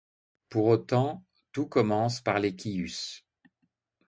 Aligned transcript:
Pour 0.49 0.65
autant, 0.65 1.23
tous 1.51 1.67
commencent 1.69 2.21
par 2.21 2.39
les 2.39 2.55
kyus. 2.55 3.23